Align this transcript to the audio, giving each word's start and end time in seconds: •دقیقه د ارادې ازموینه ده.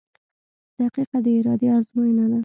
•دقیقه 0.79 1.17
د 1.25 1.27
ارادې 1.39 1.67
ازموینه 1.77 2.25
ده. 2.31 2.39